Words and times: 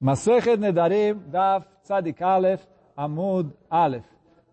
Masechet 0.00 0.56
Nedarim, 0.56 1.14
Daf 1.26 1.66
Tzadik 1.82 2.22
Aleph, 2.22 2.64
Amud 2.96 3.52
Aleph. 3.68 4.06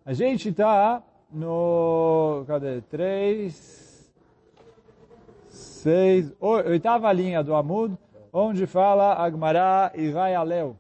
A 0.06 0.14
gente 0.14 0.50
está 0.50 1.04
no, 1.32 2.44
cadê? 2.48 2.82
Três, 2.82 4.12
seis, 5.50 6.34
oitava 6.40 7.12
linha 7.12 7.44
do 7.44 7.54
Amud, 7.54 7.98
onde 8.34 8.66
fala 8.66 9.14
Agmará 9.14 9.92
e 9.94 10.10
vai 10.10 10.34
Aleu. 10.34 10.78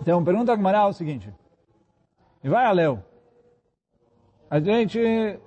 Então, 0.00 0.24
pergunta 0.24 0.52
Agmará 0.52 0.80
é 0.80 0.86
o 0.86 0.92
seguinte. 0.92 1.32
E 2.42 2.48
vai 2.48 2.64
Aleu. 2.64 3.02
A 4.50 4.60
gente, 4.60 4.98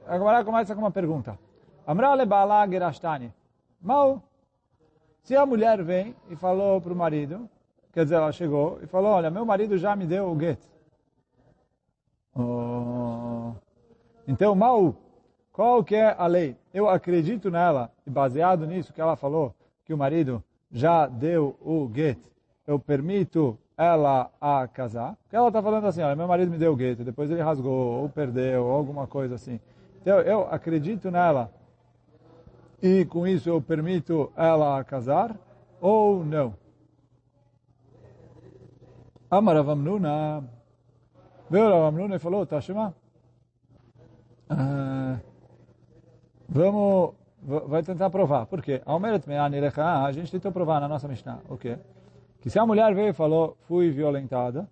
Agmará 0.06 0.44
começa 0.44 0.76
com 0.76 0.82
uma 0.82 0.92
pergunta. 0.92 1.38
Amra 1.88 2.14
lebala 2.14 2.68
gerashtani. 2.68 3.34
Mal. 3.82 4.22
Se 5.24 5.36
a 5.36 5.46
mulher 5.46 5.84
vem 5.84 6.16
e 6.30 6.36
falou 6.36 6.82
para 6.82 6.92
o 6.92 6.96
marido, 6.96 7.48
quer 7.94 8.04
dizer, 8.04 8.16
ela 8.16 8.32
chegou 8.32 8.80
e 8.82 8.88
falou, 8.88 9.12
olha, 9.12 9.30
meu 9.30 9.45
marido 9.45 9.78
já 9.78 9.95
me 9.95 10.05
deu 10.05 10.32
o 10.32 10.40
get. 10.40 10.59
Oh. 12.36 13.52
Então, 14.28 14.55
mal, 14.55 14.95
qual 15.52 15.84
que 15.84 15.95
é 15.95 16.16
a 16.18 16.26
lei? 16.26 16.58
Eu 16.73 16.90
acredito 16.90 17.52
nela, 17.52 17.92
e 18.05 18.09
baseado 18.09 18.66
nisso 18.66 18.94
que 18.94 19.02
ela 19.02 19.16
falou, 19.16 19.54
que 19.86 19.94
o 19.94 19.98
marido 19.98 20.44
já 20.72 21.05
deu 21.05 21.56
o 21.62 21.90
get, 21.94 22.17
eu 22.66 22.80
permito 22.80 23.58
ela 23.78 24.31
a 24.40 24.67
casar. 24.67 25.16
Porque 25.23 25.36
ela 25.36 25.50
está 25.50 25.62
falando 25.62 25.86
assim, 25.86 26.02
olha, 26.02 26.16
meu 26.16 26.28
marido 26.28 26.50
me 26.50 26.58
deu 26.58 26.73
o 26.73 26.78
get, 26.78 27.00
depois 27.00 27.30
ele 27.30 27.42
rasgou, 27.42 28.02
ou 28.02 28.09
perdeu, 28.09 28.64
ou 28.64 28.72
alguma 28.72 29.06
coisa 29.06 29.36
assim. 29.36 29.59
Então, 30.02 30.20
eu 30.22 30.48
acredito 30.50 31.12
nela 31.12 31.52
e 32.81 33.05
com 33.05 33.27
isso 33.27 33.49
eu 33.49 33.62
permito 33.62 34.31
ela 34.35 34.84
casar 34.84 35.35
ou 35.80 36.26
não. 36.26 36.55
Amaravamnuna, 39.30 40.44
veio 41.50 41.69
Ravamnuna 41.69 42.16
e 42.16 42.19
falou, 42.19 42.45
Tashima, 42.45 42.94
uh, 44.52 45.19
vamos, 46.50 47.14
vai 47.41 47.81
tentar 47.81 48.09
provar. 48.09 48.45
Por 48.45 48.61
quê? 48.61 48.81
A 48.86 50.11
gente 50.11 50.31
tentou 50.31 50.52
provar 50.52 50.81
na 50.81 50.88
nossa 50.88 51.08
Mishnah, 51.08 51.39
o 51.47 51.58
quê? 51.58 51.78
Que 52.41 52.50
se 52.50 52.59
a 52.59 52.66
mulher 52.66 52.94
veio 52.94 53.09
e 53.09 53.13
falou, 53.13 53.56
fui 53.67 53.89
violentada, 53.91 54.67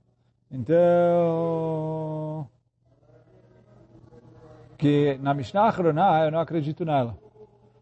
então, 0.52 2.50
que 4.78 5.17
na 5.22 5.34
Mishnah 5.34 5.67
Achroná 5.67 6.25
eu 6.25 6.31
não 6.31 6.39
acredito 6.39 6.84
nela. 6.84 7.16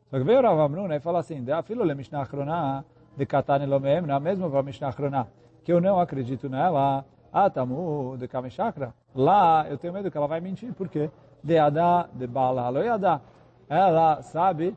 Só 0.09 0.17
que 0.17 0.23
veio 0.23 0.39
o 0.39 0.41
Rav 0.41 0.73
e 0.95 0.99
fala 0.99 1.19
assim, 1.19 1.49
afilo 1.51 1.83
le 1.83 1.93
Mishnah 1.93 2.21
Achroná, 2.21 2.83
de 3.17 3.25
Katane 3.25 3.65
Lomem, 3.65 4.01
na 4.01 4.19
mesma 4.19 4.49
para 4.49 4.63
Mishnah 4.63 4.89
Achroná, 4.89 5.27
que 5.63 5.73
eu 5.73 5.81
não 5.81 5.99
acredito 5.99 6.47
nela, 6.47 7.03
Atamu 7.33 8.15
de 8.17 8.27
Kamishakra, 8.27 8.93
lá 9.13 9.67
eu 9.69 9.77
tenho 9.77 9.93
medo 9.93 10.09
que 10.09 10.17
ela 10.17 10.27
vai 10.27 10.39
mentir, 10.39 10.73
por 10.73 10.87
quê? 10.87 11.09
De 11.43 11.57
Adá, 11.57 12.07
de 12.13 12.25
Bala, 12.25 12.69
Loiadá. 12.69 13.21
Ela 13.67 14.21
sabe 14.21 14.75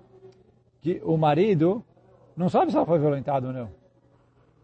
que 0.80 1.00
o 1.04 1.16
marido 1.16 1.84
não 2.36 2.48
sabe 2.48 2.70
se 2.70 2.76
ela 2.76 2.86
foi 2.86 2.98
violentada 2.98 3.46
ou 3.46 3.52
não. 3.52 3.68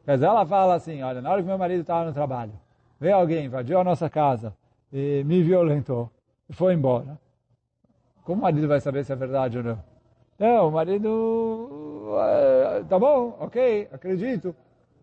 Dizer, 0.06 0.26
ela 0.26 0.44
fala 0.44 0.74
assim, 0.74 1.02
olha, 1.02 1.20
na 1.20 1.30
hora 1.30 1.42
que 1.42 1.48
meu 1.48 1.58
marido 1.58 1.80
estava 1.80 2.04
no 2.04 2.12
trabalho, 2.12 2.52
veio 2.98 3.16
alguém, 3.16 3.44
invadiu 3.44 3.78
a 3.78 3.84
nossa 3.84 4.10
casa 4.10 4.54
e 4.92 5.22
me 5.24 5.42
violentou 5.42 6.10
e 6.48 6.52
foi 6.52 6.74
embora. 6.74 7.18
Como 8.24 8.40
o 8.40 8.42
marido 8.42 8.66
vai 8.66 8.80
saber 8.80 9.04
se 9.04 9.12
é 9.12 9.16
verdade 9.16 9.58
ou 9.58 9.64
não? 9.64 9.95
Não, 10.38 10.68
o 10.68 10.72
marido, 10.72 12.14
tá 12.88 12.98
bom, 12.98 13.36
ok, 13.40 13.88
acredito. 13.90 14.54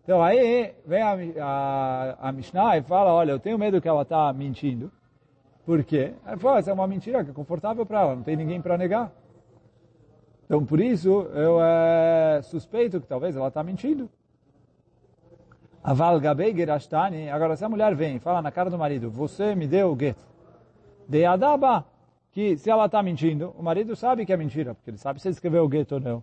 Então 0.04 0.22
aí 0.22 0.74
vem 0.86 1.02
a, 1.02 1.16
a, 1.42 2.28
a 2.28 2.32
Mishnah 2.32 2.76
e 2.78 2.82
fala, 2.82 3.12
olha, 3.12 3.32
eu 3.32 3.40
tenho 3.40 3.58
medo 3.58 3.80
que 3.80 3.88
ela 3.88 4.02
está 4.02 4.32
mentindo. 4.32 4.92
Por 5.66 5.82
quê? 5.82 6.14
Ela 6.24 6.36
fala, 6.36 6.58
essa 6.58 6.70
é 6.70 6.74
uma 6.74 6.86
mentira 6.86 7.24
que 7.24 7.30
é 7.30 7.34
confortável 7.34 7.84
para 7.84 8.02
ela, 8.02 8.14
não 8.14 8.22
tem 8.22 8.36
ninguém 8.36 8.60
para 8.60 8.78
negar. 8.78 9.10
Então 10.44 10.64
por 10.64 10.78
isso 10.78 11.22
eu 11.34 11.58
é, 11.60 12.40
suspeito 12.42 13.00
que 13.00 13.06
talvez 13.06 13.34
ela 13.34 13.48
está 13.48 13.62
mentindo. 13.62 14.08
Aval. 15.82 16.20
Agora 17.32 17.56
se 17.56 17.64
a 17.64 17.68
mulher 17.68 17.94
vem 17.94 18.16
e 18.16 18.20
fala 18.20 18.40
na 18.40 18.52
cara 18.52 18.70
do 18.70 18.78
marido, 18.78 19.10
você 19.10 19.54
me 19.54 19.66
deu 19.66 19.92
o 19.92 19.98
get. 19.98 20.16
De 21.08 21.24
adaba 21.24 21.84
que 22.34 22.58
se 22.58 22.68
ela 22.68 22.86
está 22.86 23.00
mentindo, 23.00 23.54
o 23.56 23.62
marido 23.62 23.94
sabe 23.94 24.26
que 24.26 24.32
é 24.32 24.36
mentira, 24.36 24.74
porque 24.74 24.90
ele 24.90 24.98
sabe 24.98 25.22
se 25.22 25.28
escreveu 25.28 25.64
o 25.64 25.68
gueto 25.68 25.94
ou 25.94 26.00
não. 26.00 26.18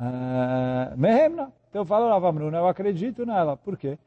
Uh, 0.00 0.96
Mehemna. 0.96 1.52
Então 1.68 1.84
fala 1.84 2.08
Ravamruna, 2.08 2.56
eu 2.56 2.66
acredito 2.66 3.26
nela. 3.26 3.54
Por 3.54 3.76
quê? 3.76 3.98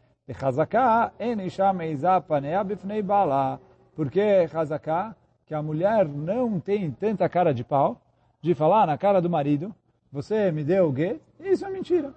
Porque 3.96 4.50
Hazaká, 4.52 5.16
que 5.46 5.54
a 5.54 5.62
mulher 5.62 6.08
não 6.08 6.60
tem 6.60 6.90
tanta 6.92 7.30
cara 7.30 7.54
de 7.54 7.64
pau, 7.64 8.02
de 8.42 8.56
falar 8.56 8.88
na 8.88 8.98
cara 8.98 9.22
do 9.22 9.30
marido, 9.30 9.76
você 10.12 10.52
me 10.52 10.64
deu 10.64 10.88
o 10.88 10.92
gueto, 10.92 11.22
isso 11.40 11.64
é 11.64 11.70
mentira. 11.70 12.16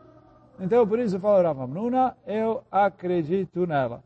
Então 0.58 0.86
por 0.86 0.98
isso 0.98 1.20
fala 1.20 1.42
Ravamruna, 1.42 2.16
eu 2.26 2.64
acredito 2.70 3.66
nela. 3.66 4.02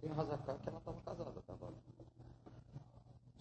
Tem 0.00 0.10
Hazaká 0.10 0.54
que 0.54 0.68
ela 0.70 0.80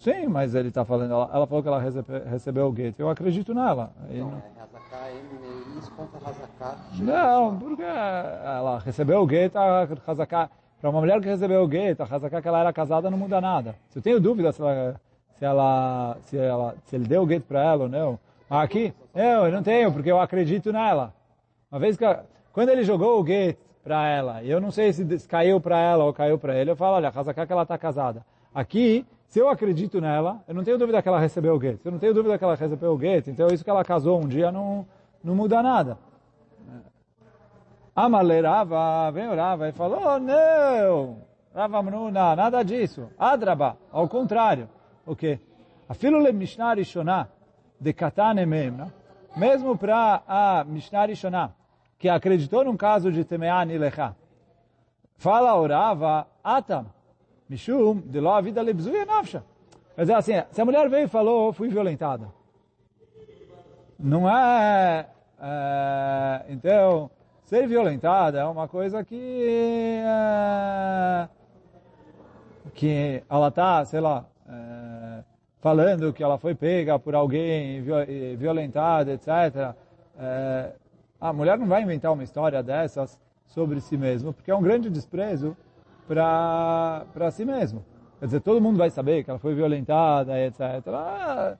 Sim, 0.05 0.27
mas 0.27 0.53
ele 0.53 0.67
está 0.67 0.85
falando, 0.85 1.11
ela, 1.11 1.31
ela, 1.33 1.47
falou 1.47 1.63
que 1.63 1.67
ela 1.67 1.81
recebe, 1.81 2.19
recebeu 2.29 2.67
o 2.67 2.71
gueto. 2.71 3.01
Eu 3.01 3.09
acredito 3.09 3.55
nela. 3.55 3.91
Não, 4.07 4.29
não... 4.29 4.37
é 4.37 4.51
Hazaká. 6.29 6.75
Não, 6.99 7.57
porque 7.57 7.81
ela 7.81 8.79
recebeu 8.85 9.21
o 9.23 9.25
gueto, 9.25 9.57
a 9.57 9.87
Hazaká... 10.05 10.47
Para 10.79 10.91
uma 10.91 10.99
mulher 10.99 11.19
que 11.19 11.27
recebeu 11.27 11.63
o 11.63 11.67
gueto, 11.67 12.03
a 12.03 12.05
Hazaká 12.05 12.39
que 12.39 12.47
ela 12.47 12.59
era 12.59 12.71
casada 12.71 13.09
não 13.09 13.17
muda 13.17 13.41
nada. 13.41 13.75
Se 13.89 13.97
eu 13.97 14.03
tenho 14.03 14.19
dúvida 14.19 14.51
se 14.51 14.61
ela, 14.61 15.01
se 15.33 15.43
ela, 15.43 16.17
se 16.21 16.37
ela, 16.37 16.75
se 16.83 16.95
ele 16.95 17.07
deu 17.07 17.23
o 17.23 17.25
gueto 17.25 17.47
para 17.47 17.63
ela 17.63 17.83
ou 17.85 17.89
não. 17.89 18.19
Aqui, 18.47 18.93
não, 19.11 19.47
eu 19.47 19.51
não 19.51 19.63
tenho, 19.63 19.91
porque 19.91 20.11
eu 20.11 20.21
acredito 20.21 20.71
nela. 20.71 21.15
Uma 21.71 21.79
vez 21.79 21.97
que, 21.97 22.05
quando 22.53 22.69
ele 22.69 22.83
jogou 22.83 23.19
o 23.19 23.23
gueto 23.23 23.59
para 23.83 24.07
ela, 24.07 24.43
e 24.43 24.51
eu 24.51 24.61
não 24.61 24.69
sei 24.69 24.93
se 24.93 25.27
caiu 25.27 25.59
para 25.59 25.79
ela 25.79 26.03
ou 26.03 26.13
caiu 26.13 26.37
para 26.37 26.55
ele, 26.55 26.69
eu 26.69 26.75
falo, 26.75 26.97
olha, 26.97 27.09
a 27.09 27.19
Hazaká 27.19 27.47
que 27.47 27.51
ela 27.51 27.63
está 27.63 27.75
casada. 27.75 28.23
Aqui, 28.53 29.03
se 29.35 29.39
eu 29.41 29.49
acredito 29.49 29.99
nela, 29.99 30.41
eu 30.47 30.55
não 30.55 30.63
tenho 30.63 30.77
dúvida 30.77 31.01
que 31.01 31.09
ela 31.09 31.19
recebeu 31.19 31.53
o 31.55 31.59
gueto. 31.59 31.81
Se 31.81 31.89
eu 31.89 31.91
não 31.91 31.99
tenho 31.99 32.13
dúvida 32.13 32.37
que 32.37 32.43
ela 32.45 32.55
recebeu 32.55 32.93
o 32.93 32.97
gueto, 32.97 33.29
então 33.29 33.47
isso 33.47 33.65
que 33.65 33.69
ela 33.69 33.83
casou 33.83 34.23
um 34.23 34.29
dia 34.29 34.49
não, 34.49 34.87
não 35.21 35.35
muda 35.35 35.61
nada. 35.61 35.97
Amalerava, 37.93 39.11
vem 39.11 39.27
orava 39.27 39.67
e 39.67 39.73
falou, 39.73 39.99
oh, 40.01 40.19
não, 40.19 41.17
Rava 41.53 41.83
Mnuna, 41.83 42.33
nada 42.33 42.63
disso. 42.63 43.09
Adraba, 43.19 43.77
ao 43.91 44.07
contrário. 44.07 44.69
O 45.05 45.17
quê? 45.17 45.37
A 45.89 45.93
filo 45.93 46.21
Mishnah 46.31 46.75
Rishoná, 46.75 47.27
de 47.77 47.91
Katane 47.91 48.45
Memna, 48.45 48.93
mesmo 49.35 49.77
para 49.77 50.23
a 50.25 50.63
Mishnah 50.63 51.07
Rishoná, 51.07 51.51
que 51.99 52.07
acreditou 52.07 52.63
num 52.63 52.77
caso 52.77 53.11
de 53.11 53.25
Temean 53.25 53.65
Ilecha, 53.65 54.15
fala 55.17 55.59
orava, 55.59 56.25
Atam, 56.41 56.85
Mishum, 57.49 58.01
de 58.01 58.19
lá 58.19 58.37
a 58.37 58.41
vida 58.41 58.61
lebzuia 58.61 59.05
nafsha. 59.05 59.43
Quer 59.95 60.01
dizer 60.01 60.13
assim, 60.13 60.33
se 60.51 60.61
a 60.61 60.65
mulher 60.65 60.89
veio 60.89 61.05
e 61.05 61.07
falou, 61.07 61.53
fui 61.53 61.69
violentada. 61.69 62.27
Não 63.97 64.29
é, 64.29 65.07
é, 65.39 66.45
então, 66.49 67.09
ser 67.43 67.67
violentada 67.67 68.39
é 68.39 68.45
uma 68.45 68.67
coisa 68.67 69.03
que, 69.03 70.03
é, 70.05 71.29
que 72.73 73.23
ela 73.29 73.47
está, 73.47 73.85
sei 73.85 74.01
lá, 74.01 74.25
é, 74.49 75.23
falando 75.61 76.11
que 76.11 76.23
ela 76.23 76.37
foi 76.37 76.53
pega 76.53 76.99
por 76.99 77.15
alguém, 77.15 77.81
violentada, 78.37 79.13
etc. 79.13 79.73
É, 80.19 80.71
a 81.21 81.31
mulher 81.31 81.57
não 81.57 81.67
vai 81.67 81.83
inventar 81.83 82.11
uma 82.11 82.23
história 82.23 82.61
dessas 82.61 83.19
sobre 83.47 83.79
si 83.79 83.97
mesma, 83.97 84.33
porque 84.33 84.51
é 84.51 84.55
um 84.55 84.61
grande 84.61 84.89
desprezo 84.89 85.55
para 86.07 87.31
si 87.31 87.45
mesmo. 87.45 87.83
Quer 88.19 88.25
dizer, 88.25 88.41
todo 88.41 88.61
mundo 88.61 88.77
vai 88.77 88.89
saber 88.89 89.23
que 89.23 89.29
ela 89.29 89.39
foi 89.39 89.53
violentada, 89.53 90.39
etc. 90.39 90.61
Ah, 90.87 91.57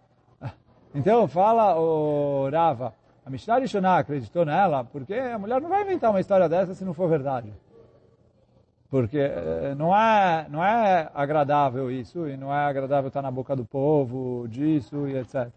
então 0.94 1.28
fala 1.28 1.78
o 1.78 2.50
Rava, 2.50 2.94
a 3.26 3.30
Mishnah 3.30 3.58
Rishoná 3.58 3.98
acreditou 3.98 4.46
nela, 4.46 4.84
porque 4.84 5.16
a 5.16 5.38
mulher 5.38 5.60
não 5.60 5.68
vai 5.68 5.82
inventar 5.82 6.12
uma 6.12 6.20
história 6.20 6.48
dessa 6.48 6.76
se 6.76 6.86
não 6.86 6.94
for 6.94 7.10
verdade. 7.10 7.52
Porque 8.90 9.18
eh, 9.18 9.74
não 9.76 9.96
é, 9.96 10.48
não 10.50 10.64
é 10.64 11.10
agradável 11.14 11.92
isso, 11.92 12.28
e 12.30 12.38
não 12.38 12.54
é 12.54 12.66
agradável 12.66 13.08
estar 13.08 13.24
na 13.24 13.32
boca 13.32 13.56
do 13.56 13.66
povo, 13.66 14.48
disso 14.48 15.08
e 15.08 15.18
etc. 15.18 15.50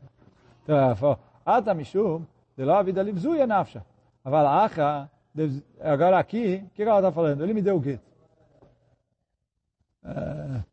Então 0.65 0.77
ela 0.77 0.97
falou, 0.97 1.19
Ata 1.45 1.75
Mishum, 1.75 2.25
de 2.57 2.65
lá 2.65 2.83
vida 2.83 3.03
livzuya 3.03 3.47
nafsha. 3.47 3.85
Agora 4.25 6.19
aqui, 6.19 6.65
o 6.67 6.71
que 6.75 6.83
ela 6.83 6.99
está 6.99 7.13
falando? 7.13 7.45
Ele 7.45 7.55
me 7.55 7.63
deu 7.63 7.77
o 7.77 7.81
gueto. 7.81 8.08
Uh, 10.05 10.65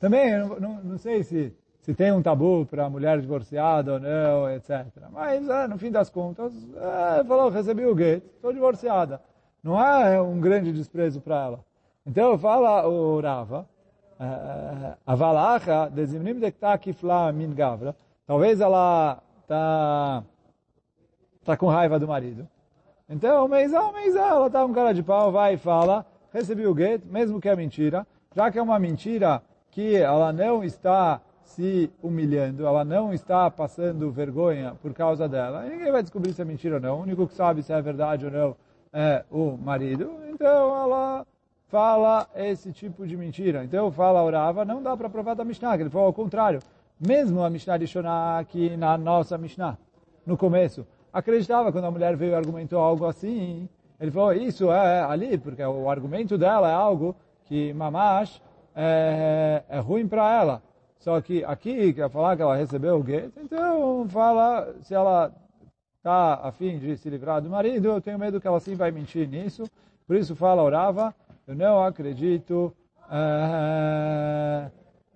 também, 0.00 0.36
não, 0.38 0.60
não, 0.60 0.74
não, 0.82 0.98
sei 0.98 1.22
se, 1.22 1.54
se 1.80 1.94
tem 1.94 2.12
um 2.12 2.22
tabu 2.22 2.66
para 2.66 2.90
mulher 2.90 3.20
divorciada 3.20 3.94
ou 3.94 4.00
não, 4.00 4.50
etc. 4.50 4.86
Mas, 5.10 5.48
é, 5.48 5.68
no 5.68 5.78
fim 5.78 5.90
das 5.90 6.10
contas, 6.10 6.52
é, 6.74 7.24
falou, 7.24 7.50
recebi 7.50 7.86
o 7.86 7.96
get, 7.96 8.24
estou 8.24 8.52
divorciada. 8.52 9.20
Não 9.62 9.80
é 9.80 10.20
um 10.20 10.40
grande 10.40 10.72
desprezo 10.72 11.20
para 11.20 11.44
ela. 11.44 11.64
Então, 12.04 12.36
fala 12.36 12.86
o 12.88 13.20
Rava, 13.20 13.68
a 15.06 15.14
valacha, 15.14 15.88
dezimnim 15.88 16.38
de 16.38 16.52
kifla 16.80 17.32
min 17.32 17.54
gavra, 17.54 17.94
talvez 18.26 18.60
ela 18.60 19.22
está 19.40 20.24
tá 21.44 21.56
com 21.56 21.66
raiva 21.66 21.98
do 21.98 22.06
marido. 22.06 22.48
Então, 23.08 23.48
meizão, 23.48 23.92
meizão, 23.92 24.24
ela 24.24 24.50
tá 24.50 24.62
com 24.62 24.72
cara 24.72 24.92
de 24.92 25.02
pau, 25.02 25.30
vai 25.32 25.54
e 25.54 25.58
fala, 25.58 26.06
recebi 26.32 26.66
o 26.66 26.76
get, 26.76 27.04
mesmo 27.04 27.40
que 27.40 27.48
é 27.48 27.56
mentira, 27.56 28.06
já 28.34 28.50
que 28.50 28.58
é 28.58 28.62
uma 28.62 28.78
mentira 28.78 29.42
que 29.70 29.96
ela 29.96 30.32
não 30.32 30.62
está 30.62 31.20
se 31.42 31.90
humilhando, 32.02 32.66
ela 32.66 32.84
não 32.84 33.12
está 33.12 33.50
passando 33.50 34.10
vergonha 34.10 34.74
por 34.80 34.94
causa 34.94 35.28
dela, 35.28 35.62
ninguém 35.64 35.90
vai 35.90 36.02
descobrir 36.02 36.32
se 36.32 36.40
é 36.40 36.44
mentira 36.44 36.76
ou 36.76 36.80
não, 36.80 36.98
o 36.98 37.02
único 37.02 37.26
que 37.26 37.34
sabe 37.34 37.62
se 37.62 37.72
é 37.72 37.82
verdade 37.82 38.26
ou 38.26 38.30
não 38.30 38.56
é 38.92 39.24
o 39.30 39.56
marido, 39.56 40.10
então 40.28 40.82
ela 40.82 41.26
fala 41.68 42.28
esse 42.36 42.70
tipo 42.70 43.06
de 43.06 43.16
mentira. 43.16 43.64
Então 43.64 43.90
fala 43.90 44.22
orava, 44.22 44.62
não 44.62 44.82
dá 44.82 44.94
para 44.94 45.08
provar 45.08 45.34
da 45.34 45.42
Mishnah, 45.42 45.74
que 45.76 45.82
ele 45.82 45.90
falou 45.90 46.08
ao 46.08 46.12
contrário. 46.12 46.60
Mesmo 47.00 47.42
a 47.42 47.48
Mishnah 47.48 47.78
de 47.78 47.86
Shonah 47.86 48.44
na 48.78 48.98
nossa 48.98 49.38
Mishnah, 49.38 49.78
no 50.26 50.36
começo, 50.36 50.86
acreditava 51.10 51.72
quando 51.72 51.86
a 51.86 51.90
mulher 51.90 52.14
veio 52.14 52.32
e 52.32 52.34
argumentou 52.34 52.78
algo 52.78 53.06
assim, 53.06 53.66
ele 53.98 54.10
falou, 54.10 54.34
isso 54.34 54.70
é 54.70 55.00
ali, 55.00 55.38
porque 55.38 55.64
o 55.64 55.88
argumento 55.88 56.36
dela 56.36 56.70
é 56.70 56.74
algo 56.74 57.16
que 57.52 57.74
mamash 57.74 58.40
é, 58.74 59.62
é 59.68 59.78
ruim 59.78 60.08
para 60.08 60.40
ela. 60.40 60.62
Só 60.98 61.20
que 61.20 61.44
aqui, 61.44 61.92
quer 61.92 62.08
falar 62.08 62.34
que 62.34 62.40
ela 62.40 62.56
recebeu 62.56 62.98
o 62.98 63.04
get, 63.04 63.30
então 63.36 64.08
fala, 64.08 64.74
se 64.80 64.94
ela 64.94 65.30
está 65.98 66.40
a 66.42 66.50
fim 66.50 66.78
de 66.78 66.96
se 66.96 67.10
livrar 67.10 67.42
do 67.42 67.50
marido, 67.50 67.88
eu 67.88 68.00
tenho 68.00 68.18
medo 68.18 68.40
que 68.40 68.46
ela 68.46 68.58
sim 68.58 68.74
vai 68.74 68.90
mentir 68.90 69.28
nisso. 69.28 69.64
Por 70.06 70.16
isso 70.16 70.34
fala, 70.34 70.62
orava, 70.62 71.14
eu 71.46 71.54
não 71.54 71.84
acredito, 71.84 72.74
uh, 73.02 74.70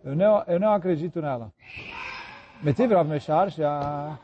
eu, 0.05 0.15
não, 0.15 0.45
eu 0.47 0.61
não 0.61 0.75
acredito 0.75 1.23
nela. 1.23 1.51
Metiv 2.63 2.93
Rav 2.93 3.09
Mesharsha, 3.09 4.19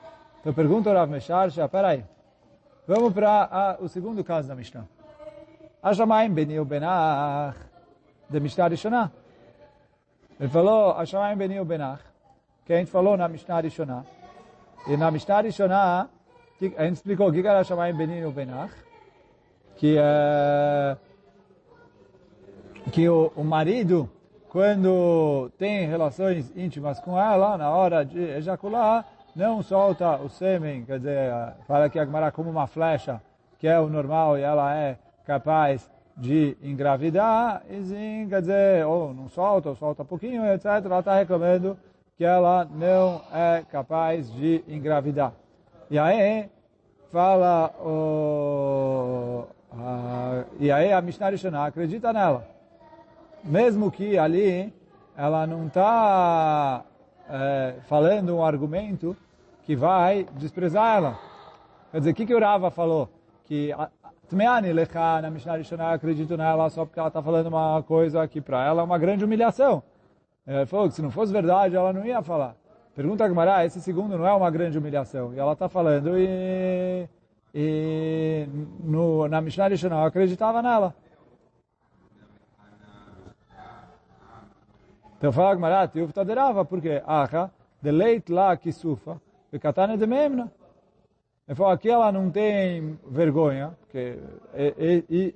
pergunto 0.55 0.91
ao 0.91 0.97
Rav 0.97 1.11
Mesharsha, 1.11 1.67
peraí, 1.67 2.05
vamos 2.87 3.15
para 3.15 3.79
o 3.81 3.89
segundo 3.89 4.23
caso 4.23 4.49
da 4.49 4.55
Mishnah. 4.55 4.85
Ashamaim 5.83 6.31
Benil 6.31 6.65
Benach, 6.67 7.72
de 8.33 8.41
Mishnah 8.41 8.69
Rishonah. 8.69 9.11
Ele 10.41 10.49
falou, 10.49 10.93
Ashamaim 10.97 11.37
Benil 11.37 11.65
Benach, 11.65 12.03
que 12.65 12.73
a 12.73 12.79
gente 12.79 12.91
falou 12.91 13.17
na 13.17 13.29
Mishnah 13.29 13.61
Rishonah. 13.61 14.05
E 14.89 14.97
na 14.97 15.11
Mishnah 15.11 15.43
Rishonah, 15.43 16.09
a 16.77 16.85
gente 16.85 16.97
explicou 16.97 17.29
o 17.29 17.33
que 17.33 17.41
era 17.41 17.61
Ashamaim 17.61 17.95
Benil 17.95 18.33
Benach, 18.33 18.73
que. 19.77 19.97
Uh, 19.97 20.97
que 22.91 23.09
o, 23.09 23.33
o 23.37 23.45
marido, 23.45 24.11
quando 24.49 25.51
tem 25.57 25.87
relações 25.87 26.51
íntimas 26.57 26.99
com 26.99 27.19
ela, 27.19 27.57
na 27.57 27.71
hora 27.71 28.05
de 28.05 28.19
ejacular, 28.19 29.07
não 29.37 29.63
solta 29.63 30.17
o 30.17 30.29
sêmen, 30.29 30.85
quer 30.85 30.99
dizer, 30.99 31.33
fala 31.67 31.89
que 31.89 31.99
Agmará 31.99 32.33
como 32.33 32.51
uma 32.51 32.67
flecha, 32.67 33.21
que 33.59 33.69
é 33.69 33.79
o 33.79 33.89
normal 33.89 34.37
e 34.37 34.43
ela 34.43 34.75
é 34.75 34.99
capaz 35.25 35.89
de 36.17 36.57
engravidar, 36.63 37.63
e 37.71 38.27
quer 38.29 38.41
dizer, 38.41 38.87
ou 38.87 39.15
não 39.15 39.29
solta, 39.29 39.71
ou 39.71 39.77
solta 39.77 40.05
pouquinho, 40.05 40.45
etc. 40.47 40.67
Ela 40.67 40.99
está 40.99 41.17
reclamando 41.17 41.77
que 42.17 42.25
ela 42.25 42.65
não 42.65 43.23
é 43.33 43.65
capaz 43.71 44.31
de 44.33 44.63
engravidar. 44.69 45.33
E 45.91 45.99
aí, 45.99 46.49
fala 47.11 47.71
o... 47.81 49.45
A, 49.73 50.45
e 50.61 50.71
aí 50.71 50.93
a 50.93 51.01
Mishnah 51.01 51.31
Rishonah 51.31 51.67
acredita 51.67 52.13
nela 52.13 52.53
mesmo 53.43 53.91
que 53.91 54.17
ali 54.17 54.73
ela 55.17 55.47
não 55.47 55.67
está 55.67 56.85
é, 57.29 57.75
falando 57.89 58.37
um 58.37 58.45
argumento 58.45 59.17
que 59.65 59.75
vai 59.75 60.27
desprezar 60.35 60.97
ela. 60.97 61.19
Quer 61.91 61.99
dizer, 61.99 62.11
o 62.11 62.15
que, 62.15 62.27
que 62.27 62.35
o 62.35 62.41
Rava 62.41 62.71
falou? 62.71 63.09
Que 63.45 63.71
Tmeani 64.33 64.73
lecha 64.73 65.21
na 65.21 65.31
Mishnah 65.31 65.93
acredito 65.93 66.39
nela 66.39 66.71
só 66.71 66.87
porque 66.87 66.99
ela 66.99 67.09
está 67.09 67.23
falando 67.23 67.49
uma 67.49 67.83
coisa 67.83 68.27
que 68.27 68.41
para 68.41 68.65
ela 68.65 68.81
é 68.81 68.85
uma 68.85 68.99
grande 68.99 69.23
humilhação. 69.23 69.83
Ele 70.47 70.65
falou 70.65 70.89
que 70.89 70.95
se 70.95 71.03
não 71.03 71.11
fosse 71.11 71.31
verdade, 71.31 71.77
ela 71.77 71.93
não 71.93 72.03
ia 72.03 72.23
falar. 72.23 72.57
Pergunta 72.95 73.25
a 73.25 73.29
Gemara, 73.29 73.65
esse 73.67 73.79
segundo 73.83 74.17
não 74.17 74.27
é 74.27 74.33
uma 74.33 74.51
grande 74.51 74.79
humilhação. 74.79 75.35
E 75.35 75.39
ela 75.39 75.53
está 75.53 75.69
falando 75.69 76.19
e, 76.19 77.07
e 77.55 78.49
no, 78.83 79.29
na 79.29 79.43
Mishnah 79.43 79.69
Rishonah 79.69 80.01
eu 80.01 80.07
acreditava 80.07 80.63
nela. 80.63 80.95
Então 85.19 85.31
fala 85.31 85.55
Gmará, 85.55 85.87
Tiuf 85.87 86.11
Taderava, 86.13 86.65
porque 86.65 87.03
Acha, 87.07 87.51
deleit 87.83 88.33
lá 88.33 88.57
que 88.57 88.73
sufa, 88.73 89.21
e 89.53 89.59
Katane 89.59 89.99
de 89.99 90.07
Memna. 90.07 90.51
Ele 91.47 91.57
falou, 91.57 91.73
aqui 91.73 91.91
ela 91.91 92.13
não 92.13 92.31
tem 92.31 92.99
vergonha, 93.07 93.77
porque 93.81 94.19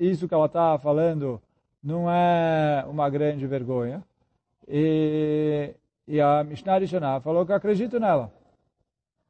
isso 0.01 0.29
que 0.29 0.35
ela 0.35 0.47
está 0.47 0.79
falando 0.79 1.41
não 1.83 2.11
é 2.11 2.85
uma 2.89 3.11
grande 3.11 3.47
vergonha. 3.47 4.03
E, 4.69 5.75
e 6.07 6.21
a 6.21 6.45
Mishnah 6.45 6.79
Rishonah 6.79 7.21
falou 7.21 7.45
que 7.45 7.53
acredito 7.53 7.99
nela. 7.99 8.33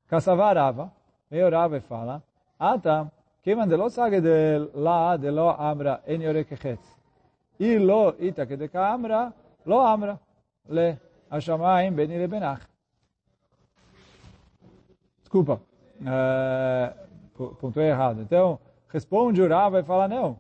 Kassavarava, 0.07 0.93
meio 1.31 1.51
Rava 1.51 1.81
fala, 1.81 2.23
ah 2.59 2.79
tá, 2.79 3.11
quem 3.43 3.55
mandou 3.55 3.89
sabe 3.91 4.21
de 4.21 4.59
lá, 4.75 5.17
de 5.17 5.31
lo 5.31 5.51
amra, 5.51 6.03
en 6.07 6.23
yorekechetz. 6.23 6.97
E 7.59 7.79
lo 7.79 8.15
ita 8.19 8.47
que 8.47 8.57
de 8.57 8.69
amra, 8.75 9.33
lo 9.65 9.81
amra 9.81 10.21
le 10.69 10.99
Uh, 16.01 17.55
pontuei 17.57 17.89
errado. 17.89 18.21
Então, 18.21 18.59
responde 18.89 19.41
o 19.43 19.49
Rav 19.49 19.77
e 19.77 19.83
fala, 19.83 20.09
não. 20.09 20.39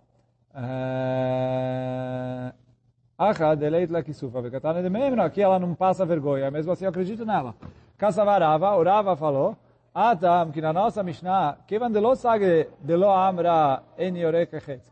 Achad 3.18 3.62
eleit 3.62 3.90
la 3.90 4.02
kisufa 4.02 4.40
vekatane 4.40 4.82
de 4.82 4.90
memra, 4.90 5.24
aqui 5.24 5.40
ela 5.40 5.58
não 5.58 5.74
passa 5.74 6.04
vergonha, 6.04 6.50
mesmo 6.50 6.72
assim 6.72 6.84
eu 6.84 6.90
acredito 6.90 7.24
nela. 7.24 7.54
Kasavarava, 7.96 8.76
o 8.76 8.82
Rava 8.82 9.16
falou, 9.16 9.56
Atam, 9.94 10.50
que 10.50 10.60
na 10.60 10.72
nossa 10.72 11.02
Mishnah, 11.02 11.56
Kevan 11.66 11.90
de 11.90 12.00
lo 12.00 12.14
sage 12.14 12.68
de 12.80 12.96
lo 12.96 13.10
amra 13.10 13.82
en. 13.96 14.14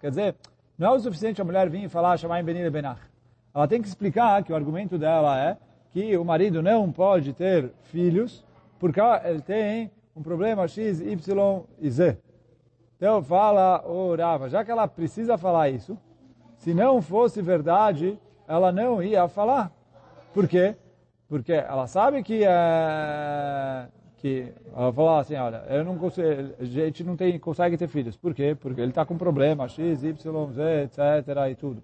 Quer 0.01 0.09
dizer, 0.09 0.35
não 0.79 0.89
é 0.89 0.97
o 0.97 1.01
suficiente 1.01 1.41
a 1.43 1.45
mulher 1.45 1.69
vir 1.69 1.85
e 1.85 1.89
falar 1.89 2.17
Shamayim 2.17 2.45
Beni 2.45 2.63
Lebenach 2.63 3.15
ela 3.55 3.69
tem 3.69 3.81
que 3.81 3.87
explicar 3.87 4.43
que 4.43 4.53
o 4.53 4.57
argumento 4.57 4.99
dela 4.99 5.41
é 5.41 5.57
que 5.93 6.17
o 6.17 6.25
marido 6.25 6.61
não 6.61 6.91
pode 6.91 7.33
ter 7.33 7.71
filhos 7.85 8.45
porque 8.81 9.01
ele 9.25 9.41
tem 9.41 9.91
um 10.15 10.23
problema 10.23 10.67
X, 10.69 11.01
Y 11.01 11.63
e 11.81 11.91
Z. 11.91 12.19
Então 12.97 13.23
fala 13.23 13.85
o 13.87 14.15
Rava, 14.15 14.49
já 14.49 14.65
que 14.65 14.71
ela 14.71 14.87
precisa 14.87 15.37
falar 15.37 15.69
isso, 15.71 15.99
se 16.57 16.73
não 16.73 17.03
fosse 17.03 17.43
verdade, 17.43 18.19
ela 18.47 18.71
não 18.73 19.03
ia 19.03 19.29
falar. 19.29 19.73
Por 20.33 20.49
quê? 20.49 20.77
Porque 21.29 21.53
ela 21.53 21.87
sabe 21.87 22.23
que 22.23 22.45
é 22.45 23.89
que 24.25 24.51
ela 24.75 24.91
fala 24.91 25.21
assim, 25.21 25.35
olha, 25.35 25.63
eu 25.69 25.85
não 25.85 25.99
consigo, 25.99 26.27
a 26.59 26.65
gente 26.65 27.05
não 27.05 27.15
tem, 27.15 27.39
consegue 27.39 27.77
ter 27.77 27.89
filhos. 27.89 28.17
Por 28.17 28.33
quê? 28.33 28.57
Porque 28.59 28.81
ele 28.81 28.91
está 28.91 29.05
com 29.05 29.19
problema 29.19 29.69
X, 29.69 30.03
Y, 30.03 30.53
Z, 30.53 30.83
etc. 30.85 30.99
e 31.51 31.55
tudo. 31.55 31.83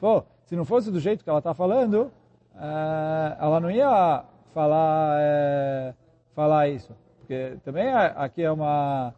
Pô, 0.00 0.24
se 0.46 0.56
não 0.56 0.64
fosse 0.64 0.90
do 0.90 0.98
jeito 0.98 1.22
que 1.22 1.28
ela 1.28 1.40
está 1.40 1.52
falando, 1.52 2.10
é, 2.56 3.36
ela 3.38 3.60
não 3.60 3.70
ia 3.70 4.24
falar, 4.54 5.18
é, 5.20 5.94
falar 6.34 6.68
isso. 6.70 6.94
Porque 7.32 7.56
também 7.64 7.90
aqui 7.90 8.42
é 8.42 8.52
uma, 8.52 9.14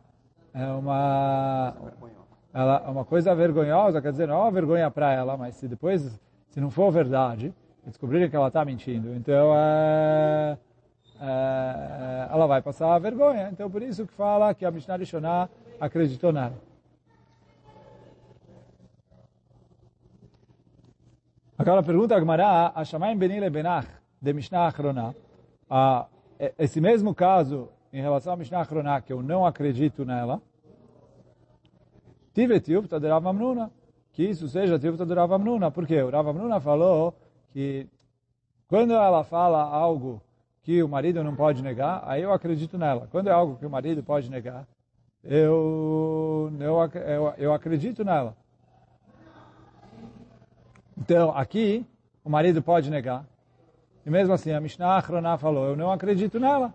é 0.54 0.66
uma, 0.66 1.74
ela, 2.52 2.84
é 2.86 2.88
uma 2.88 3.04
coisa 3.04 3.34
vergonhosa, 3.34 4.00
quer 4.00 4.12
dizer, 4.12 4.28
não 4.28 4.36
é 4.36 4.38
uma 4.38 4.52
vergonha 4.52 4.88
para 4.88 5.12
ela, 5.12 5.36
mas 5.36 5.56
se 5.56 5.66
depois, 5.66 6.16
se 6.48 6.60
não 6.60 6.70
for 6.70 6.92
verdade, 6.92 7.52
descobrirem 7.84 8.30
que 8.30 8.36
ela 8.36 8.46
está 8.46 8.64
mentindo, 8.64 9.12
então 9.16 9.52
é, 9.56 10.56
é, 11.20 12.28
ela 12.30 12.46
vai 12.46 12.62
passar 12.62 12.94
a 12.94 12.98
vergonha. 13.00 13.48
Então 13.50 13.68
por 13.68 13.82
isso 13.82 14.06
que 14.06 14.12
fala 14.12 14.54
que 14.54 14.64
a 14.64 14.70
Mishnah 14.70 14.94
Rishonah 14.94 15.48
acreditou 15.80 16.32
nela. 16.32 16.54
Agora 21.58 21.82
pergunta 21.82 22.14
a 22.14 22.20
Gemara, 22.20 22.70
a 22.76 22.84
Shamaim 22.84 23.18
Benile 23.18 23.50
Benach, 23.50 23.88
de 24.22 24.32
Mishnah 24.32 24.68
Achronah, 24.68 25.14
esse 26.56 26.80
mesmo 26.80 27.12
caso 27.12 27.70
em 27.94 28.02
relação 28.02 28.32
a 28.32 28.36
Mishnah 28.36 28.60
Achronah, 28.62 29.00
que 29.00 29.12
eu 29.12 29.22
não 29.22 29.46
acredito 29.46 30.04
nela, 30.04 30.42
Tive 32.34 32.58
Tiufta 32.58 32.98
de 32.98 33.06
Rav 33.06 33.24
Amnuna, 33.24 33.70
que 34.12 34.24
isso 34.24 34.48
seja 34.48 34.76
Tiufta 34.80 35.06
de 35.06 35.14
Rav 35.14 35.32
Amnuna, 35.32 35.70
porque 35.70 36.02
o 36.02 36.10
Rav 36.10 36.28
Amnuna 36.28 36.58
falou 36.58 37.14
que 37.52 37.86
quando 38.66 38.94
ela 38.94 39.22
fala 39.22 39.62
algo 39.62 40.20
que 40.64 40.82
o 40.82 40.88
marido 40.88 41.22
não 41.22 41.36
pode 41.36 41.62
negar, 41.62 42.02
aí 42.04 42.22
eu 42.22 42.32
acredito 42.32 42.76
nela. 42.76 43.06
Quando 43.12 43.28
é 43.28 43.32
algo 43.32 43.56
que 43.56 43.64
o 43.64 43.70
marido 43.70 44.02
pode 44.02 44.28
negar, 44.28 44.66
eu, 45.22 46.50
eu, 46.58 47.00
eu, 47.00 47.34
eu 47.38 47.54
acredito 47.54 48.02
nela. 48.02 48.36
Então, 50.98 51.30
aqui, 51.30 51.86
o 52.24 52.28
marido 52.28 52.60
pode 52.60 52.90
negar. 52.90 53.24
E 54.04 54.10
mesmo 54.10 54.34
assim, 54.34 54.50
a 54.50 54.60
Mishnah 54.60 54.96
Achroná 54.96 55.38
falou, 55.38 55.66
eu 55.66 55.76
não 55.76 55.92
acredito 55.92 56.40
nela. 56.40 56.74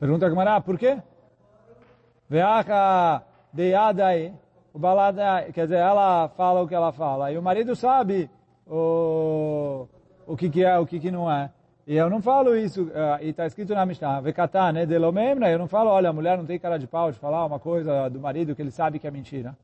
Pergunta 0.00 0.24
a 0.24 0.30
Gemara, 0.30 0.60
por 0.62 0.78
quê? 0.78 0.96
Veacha 2.26 3.22
deyadai, 3.52 4.32
o 4.72 4.78
balada, 4.78 5.52
quer 5.52 5.64
dizer, 5.64 5.76
ela 5.76 6.26
fala 6.30 6.62
o 6.62 6.66
que 6.66 6.74
ela 6.74 6.90
fala, 6.90 7.30
e 7.30 7.36
o 7.36 7.42
marido 7.42 7.76
sabe 7.76 8.30
o, 8.66 9.86
o 10.26 10.36
que, 10.38 10.48
que 10.48 10.64
é, 10.64 10.78
o 10.78 10.86
que, 10.86 10.98
que 10.98 11.10
não 11.10 11.30
é. 11.30 11.50
E 11.86 11.96
eu 11.96 12.08
não 12.08 12.22
falo 12.22 12.56
isso, 12.56 12.84
uh, 12.84 13.20
e 13.20 13.28
está 13.28 13.44
escrito 13.44 13.74
na 13.74 13.84
Mishnah, 13.84 14.22
vekatá, 14.22 14.72
né, 14.72 14.86
delomemna, 14.86 15.50
eu 15.50 15.58
não 15.58 15.68
falo, 15.68 15.90
olha, 15.90 16.08
a 16.08 16.14
mulher 16.14 16.38
não 16.38 16.46
tem 16.46 16.58
cara 16.58 16.78
de 16.78 16.86
pau 16.86 17.12
de 17.12 17.18
falar 17.18 17.44
uma 17.44 17.58
coisa 17.58 18.08
do 18.08 18.18
marido 18.18 18.54
que 18.56 18.62
ele 18.62 18.70
sabe 18.70 18.98
que 18.98 19.06
é 19.06 19.10
mentira. 19.10 19.54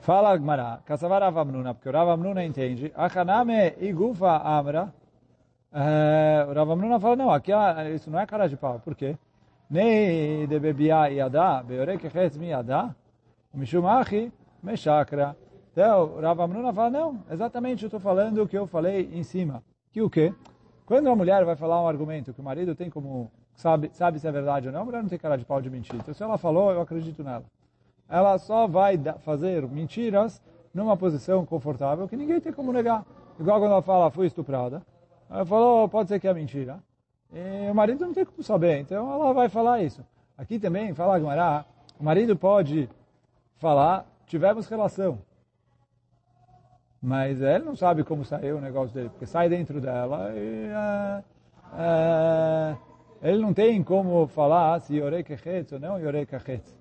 Fala 0.00 0.34
Gmará, 0.34 0.80
Kassavar 0.86 1.22
Avamnuna, 1.22 1.74
porque 1.74 1.90
o 1.90 1.92
Ravamnuna 1.92 2.42
entende, 2.42 2.90
Achaname 2.96 3.74
igufa 3.80 4.40
amra, 4.42 4.94
uh, 5.72 6.50
o 6.50 6.54
Ravamnuna 6.54 7.00
fala, 7.00 7.16
não, 7.16 7.30
aqui 7.30 7.52
isso 7.94 8.10
não 8.10 8.18
é 8.18 8.26
cara 8.26 8.48
de 8.48 8.56
pau, 8.56 8.80
por 8.80 8.94
quê? 8.94 9.16
Nei 9.70 10.46
de 10.46 10.58
bebia 10.58 11.08
yada, 11.08 11.62
beorek 11.62 12.08
mi 12.38 12.48
yada, 12.48 12.94
mishum 13.52 13.86
achi, 13.86 14.32
meshakra. 14.62 15.36
Então, 15.72 16.20
Rav 16.20 16.40
Amnuna 16.40 16.72
fala, 16.72 16.90
não, 16.90 17.22
exatamente 17.30 17.84
eu 17.84 17.86
estou 17.86 18.00
falando 18.00 18.42
o 18.42 18.48
que 18.48 18.58
eu 18.58 18.66
falei 18.66 19.10
em 19.12 19.22
cima. 19.22 19.62
Que 19.92 20.02
o 20.02 20.10
quê? 20.10 20.34
Quando 20.84 21.06
uma 21.06 21.14
mulher 21.14 21.44
vai 21.44 21.54
falar 21.54 21.80
um 21.80 21.86
argumento 21.86 22.32
que 22.32 22.40
o 22.40 22.42
marido 22.42 22.74
tem 22.74 22.90
como, 22.90 23.30
sabe, 23.54 23.90
sabe 23.92 24.18
se 24.18 24.26
é 24.26 24.32
verdade 24.32 24.66
ou 24.66 24.72
não, 24.72 24.80
a 24.80 24.84
mulher 24.84 25.02
não 25.02 25.08
tem 25.08 25.18
cara 25.18 25.36
de 25.36 25.44
pau 25.44 25.60
de 25.60 25.70
mentir. 25.70 25.94
Então, 25.94 26.12
se 26.12 26.22
ela 26.22 26.36
falou, 26.36 26.72
eu 26.72 26.80
acredito 26.80 27.22
nela. 27.22 27.44
Ela 28.08 28.38
só 28.38 28.66
vai 28.66 28.98
fazer 29.20 29.68
mentiras 29.68 30.42
numa 30.74 30.96
posição 30.96 31.46
confortável 31.46 32.08
que 32.08 32.16
ninguém 32.16 32.40
tem 32.40 32.52
como 32.52 32.72
negar. 32.72 33.04
Igual 33.38 33.60
quando 33.60 33.72
ela 33.72 33.82
fala, 33.82 34.10
fui 34.10 34.26
estuprada. 34.26 34.82
Ela 35.30 35.44
falou, 35.44 35.88
pode 35.88 36.08
ser 36.08 36.18
que 36.18 36.28
é 36.28 36.34
mentira. 36.34 36.78
E 37.32 37.70
o 37.70 37.74
marido 37.74 38.06
não 38.06 38.14
tem 38.14 38.24
como 38.24 38.42
saber, 38.42 38.80
então 38.80 39.12
ela 39.12 39.32
vai 39.34 39.48
falar 39.48 39.82
isso. 39.82 40.04
Aqui 40.36 40.58
também, 40.58 40.94
fala 40.94 41.18
Gumará, 41.18 41.64
o 41.98 42.04
marido 42.04 42.36
pode 42.36 42.88
falar, 43.56 44.06
tivemos 44.26 44.68
relação. 44.68 45.18
Mas 47.00 47.40
ele 47.40 47.64
não 47.64 47.76
sabe 47.76 48.02
como 48.02 48.24
saiu 48.24 48.58
o 48.58 48.60
negócio 48.60 48.94
dele, 48.94 49.08
porque 49.10 49.26
sai 49.26 49.48
dentro 49.48 49.80
dela 49.80 50.32
e 50.34 50.68
uh, 50.68 51.24
uh, 51.74 52.78
ele 53.22 53.38
não 53.38 53.54
tem 53.54 53.82
como 53.82 54.26
falar 54.26 54.80
se 54.80 54.96
yorei 54.96 55.22
kechetz 55.22 55.72
ou 55.72 55.78
não 55.78 55.98
yorei 55.98 56.26
kechetz. 56.26 56.76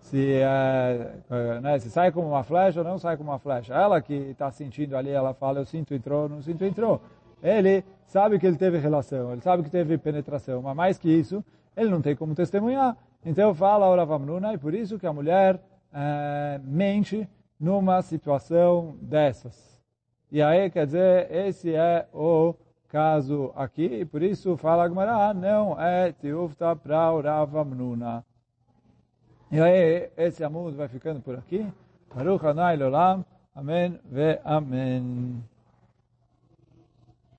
Se, 0.00 0.40
uh, 0.40 1.60
né, 1.60 1.78
se 1.78 1.90
sai 1.90 2.10
como 2.10 2.28
uma 2.28 2.42
flecha 2.42 2.80
ou 2.80 2.84
não 2.84 2.98
sai 2.98 3.16
como 3.16 3.30
uma 3.30 3.38
flecha. 3.38 3.74
Ela 3.74 4.00
que 4.00 4.14
está 4.14 4.50
sentindo 4.50 4.96
ali, 4.96 5.10
ela 5.10 5.34
fala, 5.34 5.58
eu 5.58 5.66
sinto 5.66 5.92
entrou, 5.92 6.28
não 6.28 6.40
sinto 6.40 6.64
entrou. 6.64 7.02
Ele 7.42 7.84
sabe 8.06 8.38
que 8.38 8.46
ele 8.46 8.56
teve 8.56 8.78
relação, 8.78 9.32
ele 9.32 9.40
sabe 9.40 9.62
que 9.62 9.70
teve 9.70 9.98
penetração, 9.98 10.62
mas 10.62 10.76
mais 10.76 10.98
que 10.98 11.08
isso, 11.08 11.44
ele 11.76 11.90
não 11.90 12.00
tem 12.00 12.16
como 12.16 12.34
testemunhar. 12.34 12.96
Então 13.24 13.54
fala 13.54 13.86
a 13.86 13.90
Oravamnuna, 13.90 14.54
e 14.54 14.58
por 14.58 14.74
isso 14.74 14.98
que 14.98 15.06
a 15.06 15.12
mulher 15.12 15.60
mente 16.64 17.28
numa 17.58 18.02
situação 18.02 18.96
dessas. 19.00 19.82
E 20.30 20.42
aí, 20.42 20.70
quer 20.70 20.86
dizer, 20.86 21.30
esse 21.30 21.74
é 21.74 22.06
o 22.12 22.54
caso 22.88 23.52
aqui, 23.56 24.00
e 24.00 24.04
por 24.04 24.22
isso 24.22 24.56
fala 24.56 24.84
Agmará, 24.84 25.32
não 25.34 25.80
é 25.80 26.12
tiufta 26.12 26.74
para 26.76 27.12
Uravamnuna. 27.12 28.24
E 29.50 29.60
aí, 29.60 30.10
esse 30.16 30.44
amor 30.44 30.72
vai 30.72 30.88
ficando 30.88 31.20
por 31.20 31.34
aqui. 31.34 31.66
Baruch 32.14 32.46
Hanai 32.46 32.76
Lolam. 32.76 33.24
Amém 33.54 33.98
ve 34.04 34.38
Amém. 34.44 35.42